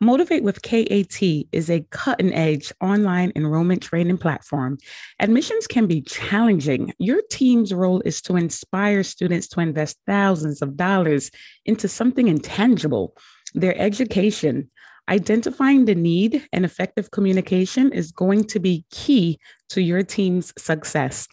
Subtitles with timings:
[0.00, 4.76] Motivate with KAT is a cutting edge online enrollment training platform.
[5.20, 6.92] Admissions can be challenging.
[6.98, 11.30] Your team's role is to inspire students to invest thousands of dollars
[11.64, 13.16] into something intangible,
[13.54, 14.70] their education.
[15.08, 21.28] Identifying the need and effective communication is going to be key to your team's success.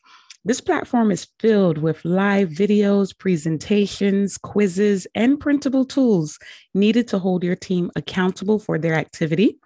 [0.45, 6.37] This platform is filled with live videos, presentations, quizzes, and printable tools
[6.73, 9.57] needed to hold your team accountable for their activity,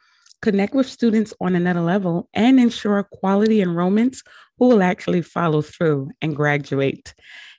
[0.43, 4.19] connect with students on another level, and ensure quality enrollments
[4.59, 7.15] who will actually follow through and graduate.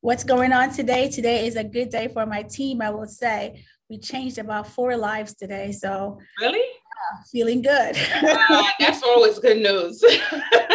[0.00, 1.10] What's going on today?
[1.10, 3.64] Today is a good day for my team, I will say.
[3.90, 5.72] We changed about four lives today.
[5.72, 6.58] So, really?
[6.58, 7.96] Yeah, feeling good.
[8.22, 10.00] uh, that's always good news.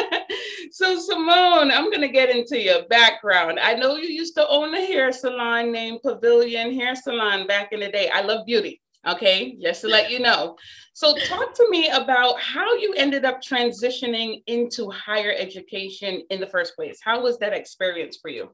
[0.73, 3.59] so, Simone, I'm going to get into your background.
[3.61, 7.79] I know you used to own a hair salon named Pavilion Hair Salon back in
[7.79, 8.09] the day.
[8.13, 8.81] I love beauty.
[9.07, 10.57] Okay, just to let you know.
[10.93, 16.47] So, talk to me about how you ended up transitioning into higher education in the
[16.47, 16.99] first place.
[17.01, 18.49] How was that experience for you?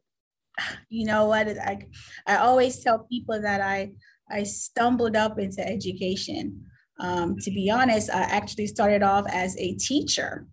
[0.90, 1.48] You know what?
[1.48, 1.80] I,
[2.28, 3.92] I always tell people that I,
[4.30, 6.66] I stumbled up into education.
[7.00, 10.46] Um, to be honest, I actually started off as a teacher.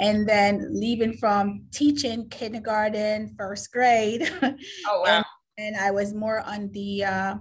[0.00, 4.28] And then leaving from teaching kindergarten, first grade.
[4.42, 5.04] Oh, wow.
[5.06, 5.24] and,
[5.58, 7.34] and I was more on the uh,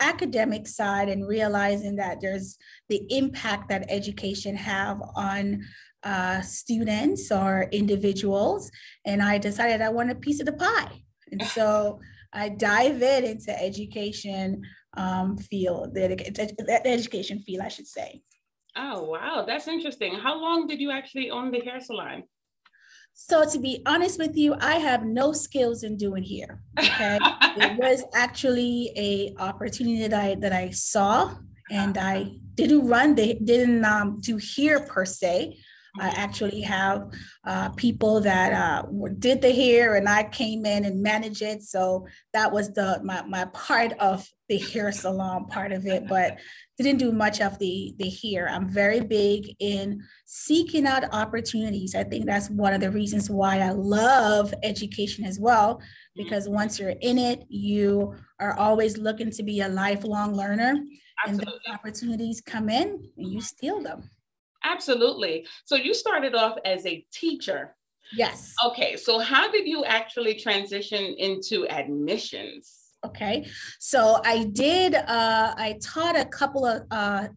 [0.00, 2.56] academic side and realizing that there's
[2.88, 5.62] the impact that education have on
[6.02, 8.70] uh, students or individuals.
[9.04, 11.02] And i decided i want a piece of the pie.
[11.30, 12.00] And so
[12.32, 14.62] i dive in into education
[14.96, 18.22] um, field the, the education field i should say.
[18.76, 19.44] Oh wow.
[19.46, 20.14] That's interesting.
[20.14, 22.22] How long did you actually own the hair salon
[23.14, 26.62] so to be honest with you, I have no skills in doing hair.
[26.78, 27.18] Okay.
[27.56, 31.34] it was actually a opportunity that I that I saw
[31.70, 35.56] and I didn't run, they didn't um, do hair per se.
[35.98, 36.20] I mm-hmm.
[36.20, 37.10] actually have
[37.46, 38.82] uh, people that uh,
[39.18, 41.62] did the hair, and I came in and managed it.
[41.62, 46.36] So that was the my, my part of the hair salon part of it, but
[46.76, 48.48] didn't do much of the the hair.
[48.48, 51.94] I'm very big in seeking out opportunities.
[51.94, 56.24] I think that's one of the reasons why I love education as well, mm-hmm.
[56.24, 60.74] because once you're in it, you are always looking to be a lifelong learner,
[61.24, 61.52] Absolutely.
[61.54, 64.10] and the opportunities come in and you steal them.
[64.64, 65.46] Absolutely.
[65.64, 67.72] So you started off as a teacher.
[68.12, 68.52] Yes.
[68.66, 68.96] Okay.
[68.96, 72.79] So how did you actually transition into admissions?
[73.04, 73.46] Okay.
[73.78, 77.28] So I did, uh, I taught a couple of uh,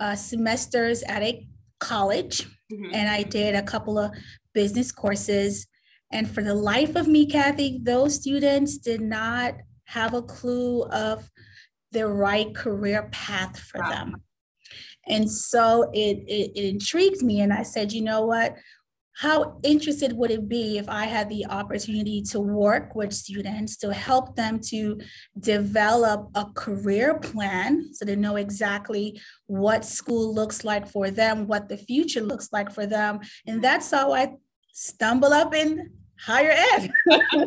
[0.00, 1.46] uh, semesters at a
[1.78, 2.92] college mm-hmm.
[2.92, 4.10] and I did a couple of
[4.52, 5.66] business courses.
[6.12, 11.30] And for the life of me, Kathy, those students did not have a clue of
[11.92, 13.90] the right career path for wow.
[13.90, 14.22] them.
[15.08, 17.40] And so it, it, it intrigued me.
[17.40, 18.56] And I said, you know what?
[19.18, 23.92] How interested would it be if I had the opportunity to work with students to
[23.92, 25.00] help them to
[25.40, 31.70] develop a career plan so they know exactly what school looks like for them, what
[31.70, 33.20] the future looks like for them?
[33.46, 34.34] And that's how I
[34.72, 36.90] stumble up in higher ed.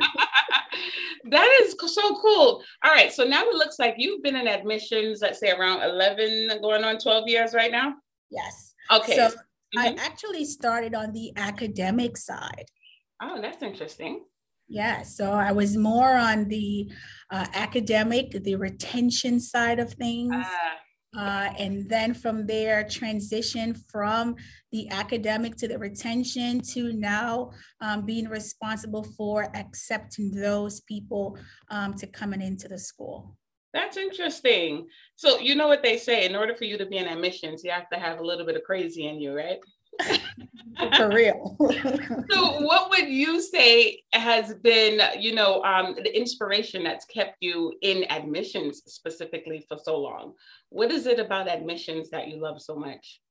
[1.29, 2.63] that is so cool.
[2.83, 3.11] All right.
[3.11, 6.97] So now it looks like you've been in admissions, let's say around 11, going on
[6.97, 7.93] 12 years right now?
[8.31, 8.73] Yes.
[8.91, 9.15] Okay.
[9.15, 9.31] So
[9.75, 9.99] mm-hmm.
[9.99, 12.65] I actually started on the academic side.
[13.21, 14.21] Oh, that's interesting.
[14.67, 16.91] Yeah, so I was more on the
[17.31, 20.35] uh, academic, the retention side of things.
[20.35, 24.35] Uh, uh, and then from there, transition from
[24.71, 27.49] the academic to the retention to now
[27.81, 31.35] um, being responsible for accepting those people
[31.71, 33.35] um, to coming into the school.
[33.73, 34.87] That's interesting.
[35.15, 37.71] So, you know what they say in order for you to be in admissions, you
[37.71, 39.59] have to have a little bit of crazy in you, right?
[40.95, 41.55] for real.
[42.31, 47.73] so, what would you say has been, you know, um, the inspiration that's kept you
[47.81, 50.33] in admissions specifically for so long?
[50.69, 53.21] What is it about admissions that you love so much?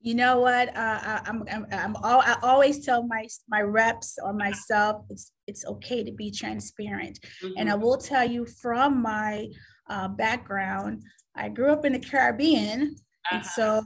[0.00, 0.68] You know what?
[0.68, 5.32] Uh, I, I'm, I'm, I'm all, I always tell my my reps or myself it's
[5.46, 7.54] it's okay to be transparent, mm-hmm.
[7.56, 7.82] and I mm-hmm.
[7.82, 9.48] will tell you from my
[9.88, 11.02] uh, background,
[11.34, 13.36] I grew up in the Caribbean, uh-huh.
[13.36, 13.82] and so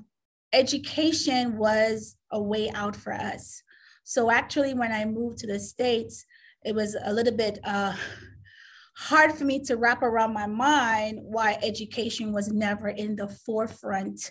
[0.53, 3.63] education was a way out for us.
[4.05, 6.25] So actually, when I moved to the States,
[6.65, 7.95] it was a little bit uh,
[8.97, 14.31] hard for me to wrap around my mind why education was never in the forefront.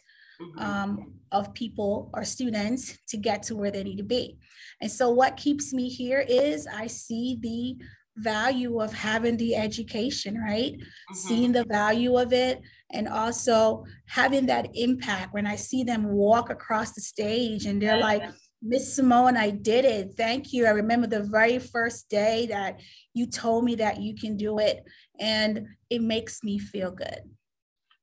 [0.58, 4.38] Um, of people or students to get to where they need to be.
[4.82, 7.78] And so, what keeps me here is I see the
[8.18, 10.74] value of having the education, right?
[10.74, 11.16] Mm-hmm.
[11.16, 16.50] Seeing the value of it and also having that impact when I see them walk
[16.50, 18.24] across the stage and they're like,
[18.62, 20.16] Miss Simone, I did it.
[20.18, 20.66] Thank you.
[20.66, 22.82] I remember the very first day that
[23.14, 24.84] you told me that you can do it,
[25.18, 27.22] and it makes me feel good.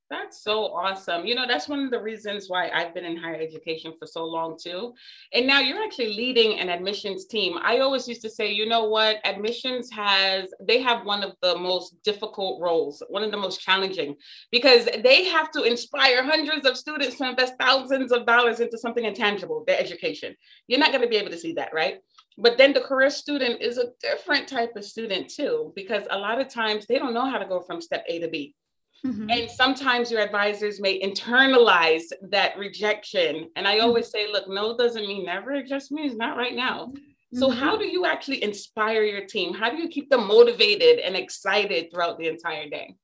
[0.08, 1.26] That's so awesome.
[1.26, 4.25] You know, that's one of the reasons why I've been in higher education for so
[4.25, 4.94] long too.
[5.32, 7.58] And now you're actually leading an admissions team.
[7.61, 11.58] I always used to say, you know what, admissions has, they have one of the
[11.58, 14.14] most difficult roles, one of the most challenging,
[14.53, 19.05] because they have to inspire hundreds of students to invest thousands of dollars into something
[19.05, 20.37] intangible, their education.
[20.69, 21.99] You're not going to be able to see that, right?
[22.38, 26.41] But then the career student is a different type of student too, because a lot
[26.41, 28.55] of times they don't know how to go from step A to B
[29.04, 29.31] Mm-hmm.
[29.31, 33.50] And sometimes your advisors may internalize that rejection.
[33.56, 33.84] And I mm-hmm.
[33.84, 35.52] always say, look, no doesn't mean never.
[35.52, 36.87] It just means not right now.
[36.87, 37.38] Mm-hmm.
[37.38, 39.52] So, how do you actually inspire your team?
[39.52, 42.94] How do you keep them motivated and excited throughout the entire day?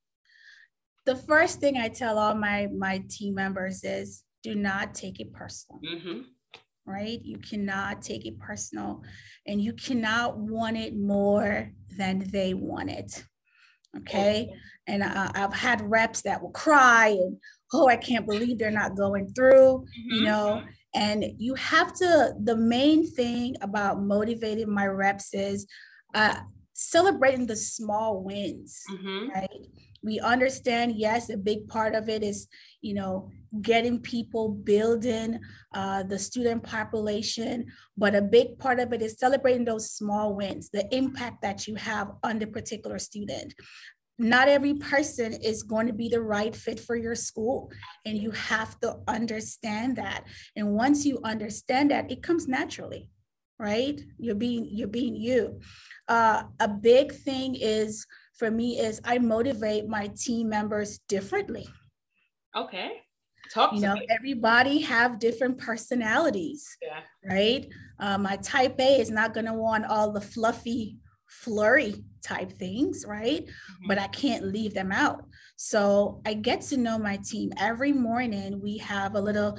[1.04, 5.32] The first thing I tell all my, my team members is do not take it
[5.32, 5.80] personal.
[5.82, 6.20] Mm-hmm.
[6.86, 7.20] Right?
[7.22, 9.02] You cannot take it personal
[9.46, 13.24] and you cannot want it more than they want it.
[13.98, 14.50] Okay.
[14.86, 17.36] And I, have had reps that will cry and,
[17.72, 20.14] oh, I can't believe they're not going through, mm-hmm.
[20.14, 20.62] you know.
[20.94, 25.66] And you have to, the main thing about motivating my reps is
[26.14, 26.36] uh,
[26.74, 29.30] celebrating the small wins, mm-hmm.
[29.30, 29.48] right?
[30.02, 32.49] We understand, yes, a big part of it is,
[32.81, 35.38] you know, getting people building
[35.75, 37.66] uh, the student population,
[37.96, 41.76] but a big part of it is celebrating those small wins, the impact that you
[41.76, 43.54] have on the particular student.
[44.19, 47.70] Not every person is going to be the right fit for your school
[48.04, 50.25] and you have to understand that.
[50.54, 53.10] And once you understand that it comes naturally
[53.62, 54.00] right?
[54.19, 55.60] You're being you're being you.
[56.08, 58.06] Uh, a big thing is
[58.37, 61.67] for me is i motivate my team members differently
[62.56, 63.00] okay
[63.52, 64.06] Talk you know me.
[64.08, 67.00] everybody have different personalities yeah.
[67.29, 67.69] right
[67.99, 70.99] uh, my type a is not going to want all the fluffy
[71.32, 73.44] flurry type things, right?
[73.44, 73.88] Mm-hmm.
[73.88, 75.25] But I can't leave them out.
[75.56, 77.52] So I get to know my team.
[77.59, 79.59] Every morning we have a little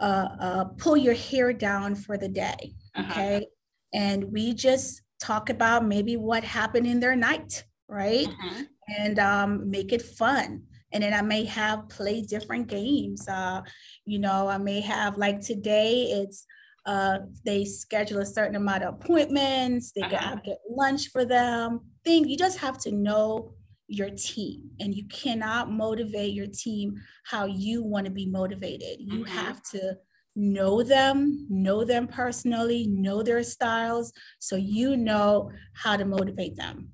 [0.00, 2.74] uh, uh, pull your hair down for the day.
[2.94, 3.10] Uh-huh.
[3.10, 3.46] Okay.
[3.92, 8.28] And we just talk about maybe what happened in their night, right?
[8.28, 8.62] Uh-huh.
[8.98, 10.62] And um, make it fun.
[10.92, 13.28] And then I may have play different games.
[13.28, 13.62] Uh,
[14.04, 16.46] you know, I may have like today it's
[16.86, 19.92] uh, they schedule a certain amount of appointments.
[19.92, 20.36] They uh-huh.
[20.42, 21.80] get lunch for them.
[22.04, 23.52] Thing you just have to know
[23.88, 29.00] your team, and you cannot motivate your team how you want to be motivated.
[29.00, 29.36] You mm-hmm.
[29.36, 29.98] have to
[30.36, 36.90] know them, know them personally, know their styles, so you know how to motivate them.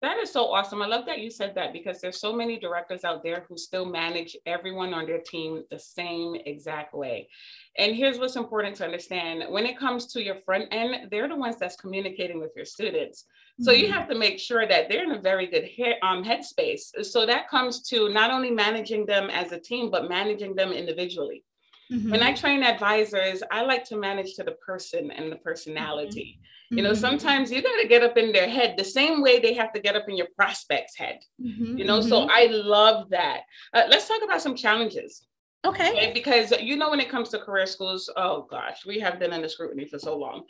[0.00, 0.80] That is so awesome.
[0.80, 3.84] I love that you said that because there's so many directors out there who still
[3.84, 7.28] manage everyone on their team the same exact way.
[7.76, 11.34] And here's what's important to understand when it comes to your front end, they're the
[11.34, 13.24] ones that's communicating with your students.
[13.60, 13.80] So mm-hmm.
[13.80, 17.04] you have to make sure that they're in a very good he- um, headspace.
[17.04, 21.42] So that comes to not only managing them as a team, but managing them individually.
[21.90, 22.10] Mm-hmm.
[22.12, 26.38] When I train advisors, I like to manage to the person and the personality.
[26.38, 26.44] Mm-hmm.
[26.70, 27.00] You know, mm-hmm.
[27.00, 29.80] sometimes you got to get up in their head the same way they have to
[29.80, 31.18] get up in your prospect's head.
[31.40, 31.78] Mm-hmm.
[31.78, 32.30] You know, so mm-hmm.
[32.30, 33.40] I love that.
[33.72, 35.26] Uh, let's talk about some challenges
[35.66, 35.90] Okay.
[35.90, 36.12] okay.
[36.12, 39.48] Because you know, when it comes to career schools, oh gosh, we have been under
[39.48, 40.44] scrutiny for so long.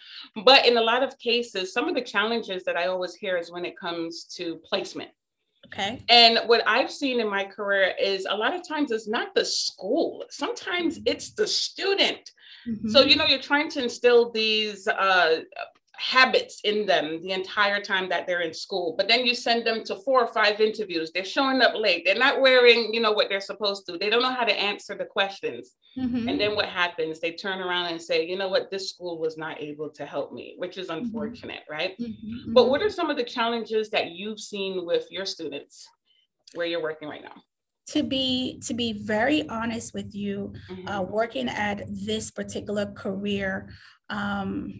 [0.45, 3.51] But in a lot of cases, some of the challenges that I always hear is
[3.51, 5.11] when it comes to placement.
[5.67, 6.03] Okay.
[6.09, 9.45] And what I've seen in my career is a lot of times it's not the
[9.45, 11.09] school, sometimes mm-hmm.
[11.09, 12.31] it's the student.
[12.67, 12.89] Mm-hmm.
[12.91, 15.41] So, you know, you're trying to instill these uh,
[15.99, 19.83] habits in them the entire time that they're in school but then you send them
[19.83, 23.29] to four or five interviews they're showing up late they're not wearing you know what
[23.29, 26.29] they're supposed to they don't know how to answer the questions mm-hmm.
[26.29, 29.37] and then what happens they turn around and say you know what this school was
[29.37, 31.05] not able to help me which is mm-hmm.
[31.05, 31.73] unfortunate mm-hmm.
[31.73, 32.53] right mm-hmm.
[32.53, 35.89] but what are some of the challenges that you've seen with your students
[36.55, 37.43] where you're working right now
[37.89, 41.13] to be to be very honest with you uh, mm-hmm.
[41.13, 43.69] working at this particular career
[44.11, 44.73] um,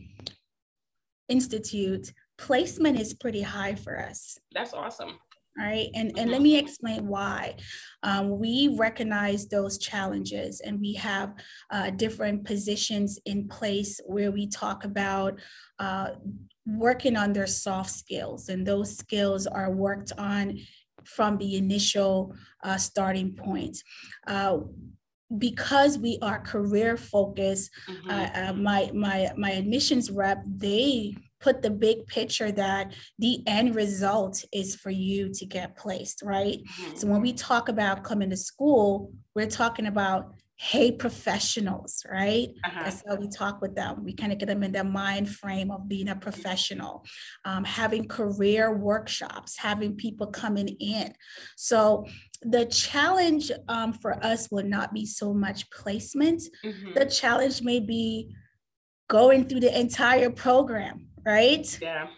[1.29, 4.39] institute, placement is pretty high for us.
[4.53, 5.19] That's awesome.
[5.59, 5.89] All right.
[5.95, 6.43] And, and let mm-hmm.
[6.45, 7.57] me explain why.
[8.05, 11.35] Um, we recognize those challenges and we have
[11.71, 15.41] uh, different positions in place where we talk about
[15.81, 16.11] uh,
[16.65, 18.49] working on their soft skills.
[18.49, 20.59] And those skills are worked on
[21.05, 23.79] from the initial uh, starting point.
[25.37, 28.11] Because we are career focused, mm-hmm.
[28.11, 33.75] uh, uh, my my my admissions rep they put the big picture that the end
[33.75, 36.59] result is for you to get placed, right?
[36.59, 36.97] Mm-hmm.
[36.97, 42.81] So when we talk about coming to school, we're talking about hey professionals right uh-huh.
[42.83, 45.71] that's how we talk with them we kind of get them in the mind frame
[45.71, 47.05] of being a professional
[47.45, 51.13] um, having career workshops having people coming in
[51.57, 52.05] so
[52.43, 56.95] the challenge um, for us will not be so much placement mm-hmm.
[56.95, 58.33] the challenge may be
[59.09, 61.79] going through the entire program right?
[61.81, 62.09] Yeah.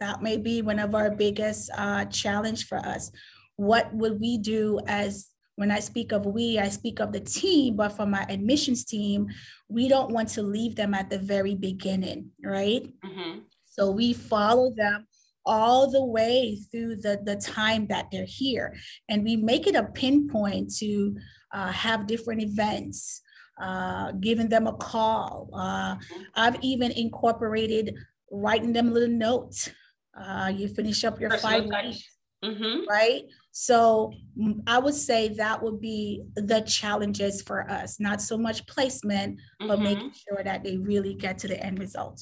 [0.00, 3.12] That may be one of our biggest uh, challenge for us.
[3.56, 7.76] What would we do as when I speak of we, I speak of the team,
[7.76, 9.28] but for my admissions team,
[9.68, 12.84] we don't want to leave them at the very beginning, right?
[13.04, 13.40] Mm-hmm.
[13.70, 15.06] So we follow them
[15.46, 18.74] all the way through the, the time that they're here.
[19.08, 21.16] And we make it a pinpoint to
[21.54, 23.22] uh, have different events,
[23.60, 25.48] uh, giving them a call.
[25.54, 25.96] Uh.
[26.34, 27.94] I've even incorporated
[28.30, 29.72] writing them a little note.
[30.18, 32.04] Uh, you finish up your Personal five weeks,
[32.44, 32.88] mm-hmm.
[32.88, 33.22] right?
[33.52, 38.66] So mm, I would say that would be the challenges for us, not so much
[38.66, 39.68] placement, mm-hmm.
[39.68, 42.18] but making sure that they really get to the end result.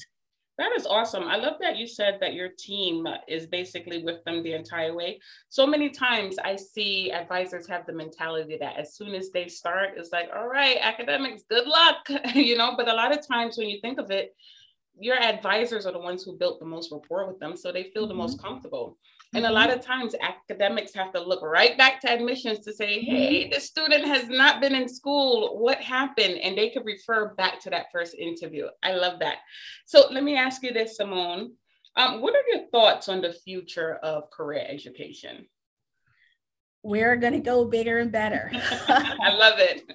[0.57, 1.23] That is awesome.
[1.25, 5.19] I love that you said that your team is basically with them the entire way.
[5.49, 9.95] So many times I see advisors have the mentality that as soon as they start,
[9.97, 12.73] it's like, all right, academics, good luck, you know.
[12.77, 14.33] But a lot of times when you think of it,
[14.99, 18.03] your advisors are the ones who built the most rapport with them so they feel
[18.03, 18.09] mm-hmm.
[18.09, 18.47] the most mm-hmm.
[18.47, 18.97] comfortable.
[19.33, 19.51] And mm-hmm.
[19.51, 23.43] a lot of times academics have to look right back to admissions to say hey
[23.43, 23.53] mm-hmm.
[23.53, 25.59] the student has not been in school.
[25.59, 26.35] What happened?
[26.35, 28.67] And they could refer back to that first interview.
[28.83, 29.37] I love that.
[29.85, 31.53] So let me ask you this simone.
[31.97, 35.47] Um, what are your thoughts on the future of career education?
[36.83, 38.51] We're going to go bigger and better.
[38.53, 39.83] I love it.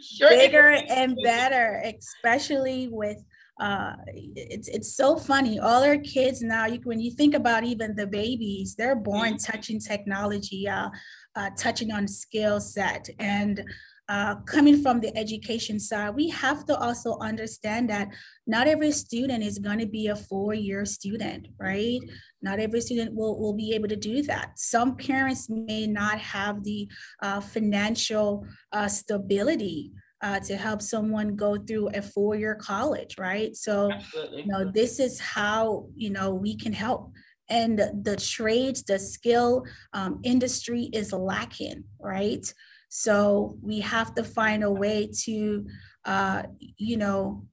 [0.00, 3.18] Sure bigger and better especially with
[3.60, 5.58] uh, it's it's so funny.
[5.58, 9.52] All our kids now, you, when you think about even the babies, they're born mm-hmm.
[9.52, 10.90] touching technology, uh,
[11.34, 13.64] uh, touching on skill set, and
[14.08, 18.08] uh, coming from the education side, we have to also understand that
[18.46, 22.00] not every student is going to be a four-year student, right?
[22.40, 24.52] Not every student will, will be able to do that.
[24.58, 26.88] Some parents may not have the
[27.22, 33.54] uh, financial uh, stability uh, to help someone go through a four-year college, right?
[33.56, 34.42] So, Absolutely.
[34.42, 37.12] you know, this is how you know we can help.
[37.50, 42.44] And the trades, the skill um, industry is lacking, right?
[42.88, 45.66] So we have to find a way to,
[46.04, 46.42] uh,
[46.76, 47.46] you know,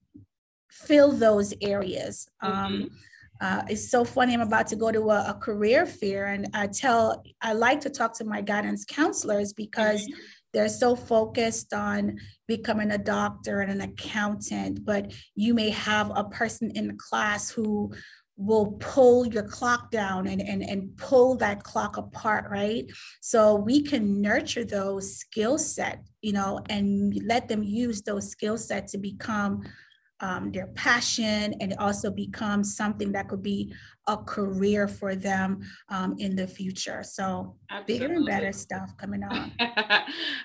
[0.70, 2.28] fill those areas.
[2.42, 2.86] Um, mm-hmm.
[3.42, 4.34] Uh, it's so funny.
[4.34, 7.90] I'm about to go to a, a, career fair, and I tell I like to
[7.90, 10.20] talk to my guidance counselors because mm-hmm.
[10.56, 16.24] They're so focused on becoming a doctor and an accountant, but you may have a
[16.24, 17.92] person in the class who
[18.38, 22.90] will pull your clock down and, and, and pull that clock apart, right?
[23.20, 28.58] So we can nurture those skill set, you know, and let them use those skill
[28.58, 29.62] set to become
[30.22, 33.74] um, their passion and it also become something that could be
[34.08, 37.04] a career for them um, in the future.
[37.04, 38.08] So Absolutely.
[38.08, 39.52] bigger and better stuff coming on.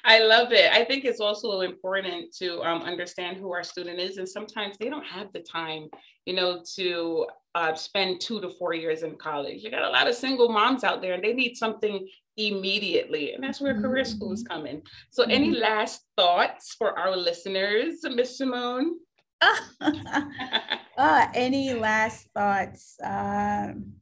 [0.05, 0.73] I love it.
[0.73, 4.89] I think it's also important to um, understand who our student is, and sometimes they
[4.89, 5.89] don't have the time,
[6.25, 9.63] you know, to uh, spend two to four years in college.
[9.63, 13.35] You got a lot of single moms out there, and they need something immediately.
[13.35, 13.85] And that's where mm-hmm.
[13.85, 14.83] career schools come in.
[15.11, 15.33] So, mm-hmm.
[15.33, 18.95] any last thoughts for our listeners, Miss Simone?
[20.97, 22.97] uh, any last thoughts?
[23.03, 23.93] Um,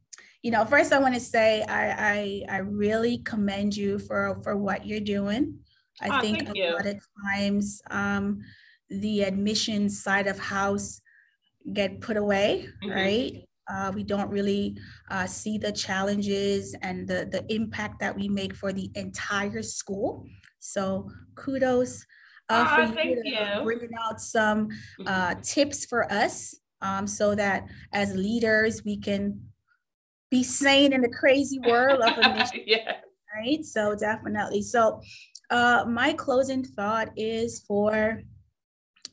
[0.41, 4.55] you know, first I want to say I, I, I really commend you for for
[4.55, 5.59] what you're doing.
[6.01, 6.73] I oh, think a you.
[6.73, 8.39] lot of times um,
[8.89, 11.01] the admission side of house
[11.73, 12.91] get put away, mm-hmm.
[12.91, 13.45] right?
[13.71, 14.75] Uh, we don't really
[15.11, 20.25] uh, see the challenges and the, the impact that we make for the entire school.
[20.57, 22.03] So kudos
[22.49, 24.69] uh, oh, for you, you, bringing out some
[25.05, 25.41] uh, mm-hmm.
[25.41, 29.39] tips for us um, so that as leaders we can
[30.31, 32.61] be sane in the crazy world of admission.
[32.65, 32.97] yeah.
[33.35, 33.63] Right.
[33.63, 34.61] So definitely.
[34.61, 35.01] So
[35.49, 38.21] uh, my closing thought is for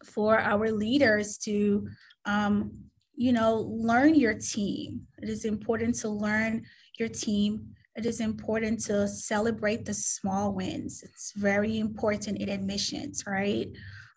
[0.05, 1.89] for our leaders to
[2.25, 2.73] um,
[3.15, 6.63] you know learn your team it is important to learn
[6.99, 7.67] your team
[7.97, 13.69] it is important to celebrate the small wins it's very important in admissions right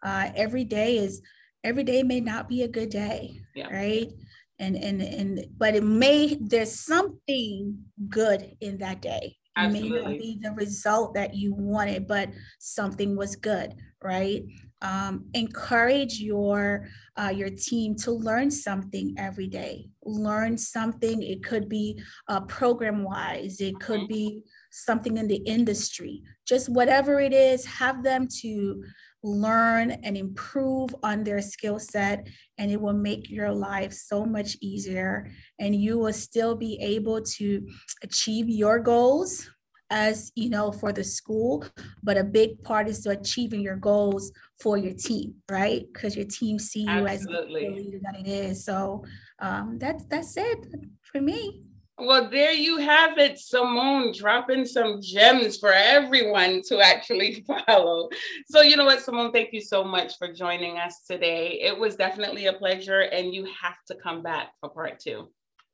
[0.03, 1.21] uh, every day is
[1.63, 3.67] every day may not be a good day yeah.
[3.67, 4.11] right
[4.59, 7.77] and and and but it may there's something
[8.09, 9.89] good in that day Absolutely.
[9.89, 14.43] may not be the result that you wanted, but something was good, right?
[14.81, 19.89] Um, encourage your uh, your team to learn something every day.
[20.05, 21.21] Learn something.
[21.21, 23.59] It could be uh, program wise.
[23.59, 24.13] It could mm-hmm.
[24.13, 26.23] be something in the industry.
[26.47, 28.81] Just whatever it is, have them to
[29.23, 34.55] learn and improve on their skill set and it will make your life so much
[34.61, 37.67] easier and you will still be able to
[38.01, 39.49] achieve your goals
[39.89, 41.65] as you know for the school
[42.03, 46.25] but a big part is to achieving your goals for your team right because your
[46.25, 47.65] team see you Absolutely.
[47.65, 49.03] as the leader that it is so
[49.39, 50.67] um, that's that's it
[51.01, 51.63] for me
[52.01, 58.07] well, there you have it, Simone, dropping some gems for everyone to actually follow.
[58.47, 61.59] So, you know what, Simone, thank you so much for joining us today.
[61.61, 65.27] It was definitely a pleasure, and you have to come back for part two.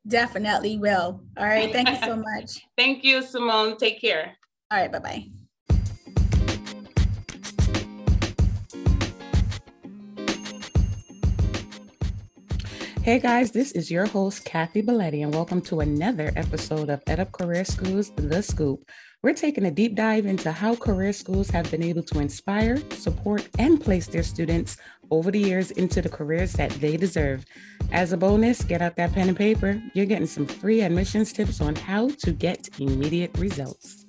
[0.07, 1.21] Definitely will.
[1.37, 1.71] All right.
[1.71, 2.65] Thank you so much.
[2.77, 3.77] thank you, Simone.
[3.77, 4.37] Take care.
[4.69, 4.91] All right.
[4.91, 5.25] Bye bye.
[13.01, 17.31] Hey guys, this is your host, Kathy Belletti, and welcome to another episode of EdUp
[17.31, 18.81] Career Schools The Scoop.
[19.21, 23.47] We're taking a deep dive into how career schools have been able to inspire, support,
[23.59, 24.77] and place their students
[25.11, 27.45] over the years into the careers that they deserve.
[27.91, 29.81] As a bonus, get out that pen and paper.
[29.93, 34.04] You're getting some free admissions tips on how to get immediate results.